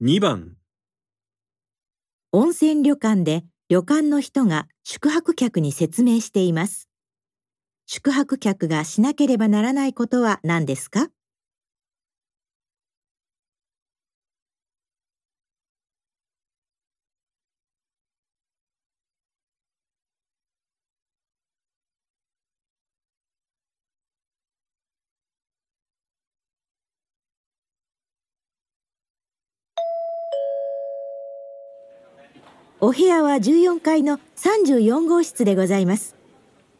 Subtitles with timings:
[0.00, 0.56] 2番
[2.32, 6.88] 温泉旅館で旅館の人が宿泊客に説明しています。
[7.86, 11.08] 宿泊客がしなければならないことは何ですか？
[32.86, 36.14] お部屋は14階の34号室でございます。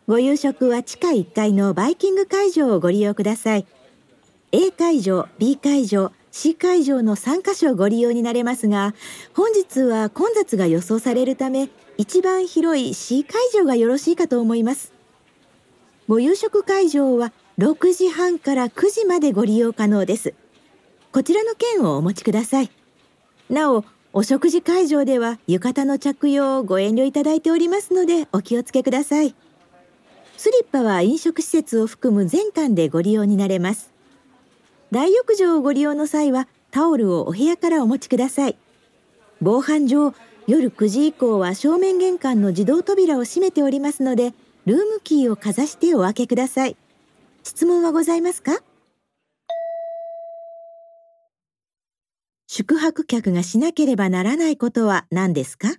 [0.06, 3.66] ご夕食は地下1階のバイキング会場をご利用ください。
[4.52, 8.94] A 会場、B 会場、C 会場の3カ所をご利用になれますが、
[9.34, 14.92] 本日は混雑が予想されるため、一番広い C 会場がよろしいかと思います。
[16.06, 20.34] ご夕食会場は6時半から9時までご利用可能です。
[21.12, 22.70] こちらの券をお持ちください。
[23.48, 29.34] なお、お食事会場では浴衣の着用をご遠慮いただいておりますのでお気をつけください。
[30.36, 33.92] スリッパは飲食施設を含む全館でご利用になれます。
[34.92, 38.56] 大浴場をご利用の際はタオルをお部屋からお持ちください。
[39.42, 40.14] 防犯上、
[40.46, 44.32] 夜9時以降は正面玄関の自動扉を閉めておりますので、
[44.64, 46.76] ルームキーをかざしてお開けください。
[47.42, 48.62] 質問はございますか？
[52.56, 55.74] 宿泊客がしなければならないことは何ですか？